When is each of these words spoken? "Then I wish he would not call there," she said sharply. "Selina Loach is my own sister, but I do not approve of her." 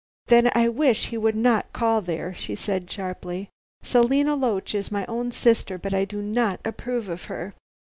"Then 0.25 0.49
I 0.55 0.67
wish 0.67 1.09
he 1.09 1.17
would 1.19 1.35
not 1.35 1.73
call 1.73 2.01
there," 2.01 2.33
she 2.33 2.55
said 2.55 2.89
sharply. 2.89 3.49
"Selina 3.83 4.33
Loach 4.35 4.73
is 4.73 4.91
my 4.91 5.05
own 5.05 5.31
sister, 5.31 5.77
but 5.77 5.93
I 5.93 6.05
do 6.05 6.23
not 6.23 6.59
approve 6.65 7.07
of 7.07 7.25
her." 7.25 7.53